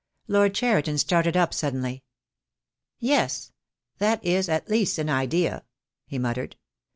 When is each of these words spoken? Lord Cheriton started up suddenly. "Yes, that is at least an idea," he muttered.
Lord 0.27 0.55
Cheriton 0.55 0.97
started 0.97 1.37
up 1.37 1.53
suddenly. 1.53 2.01
"Yes, 2.97 3.51
that 3.99 4.25
is 4.25 4.49
at 4.49 4.67
least 4.67 4.97
an 4.97 5.11
idea," 5.11 5.63
he 6.07 6.17
muttered. 6.17 6.55